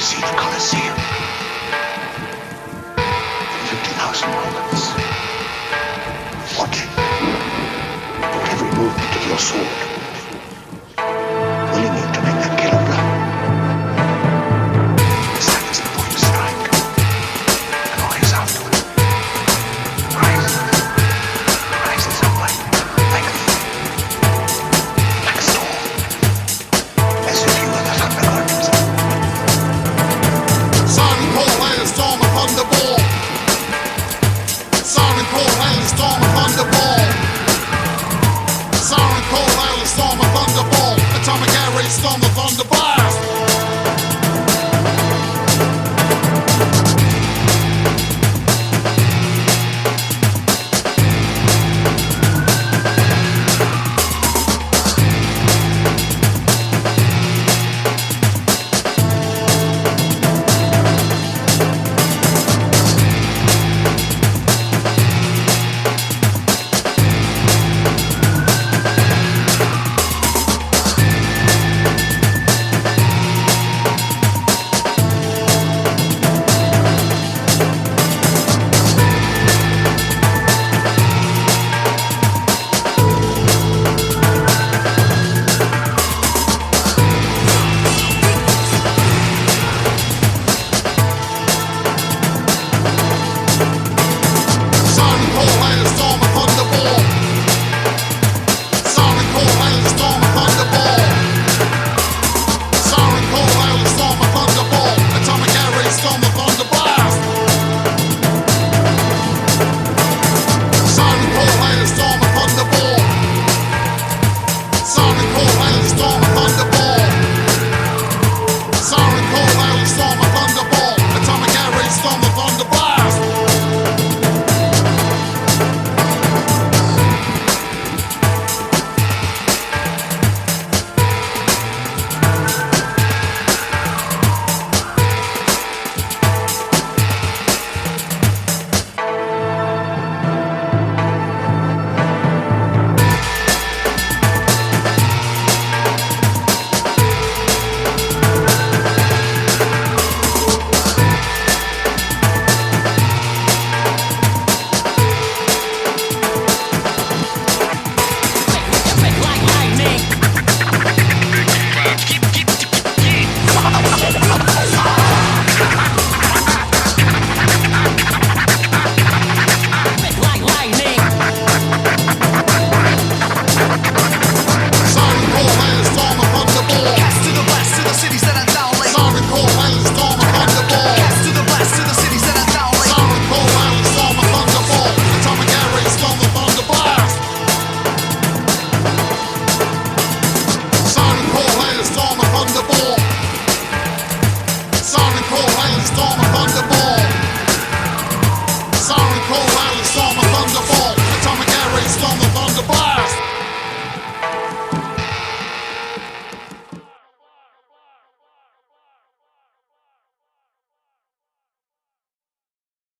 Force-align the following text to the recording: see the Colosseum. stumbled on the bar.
see 0.00 0.20
the 0.20 0.26
Colosseum. 0.36 1.25
stumbled 41.96 42.38
on 42.38 42.52
the 42.58 42.64
bar. 42.68 43.05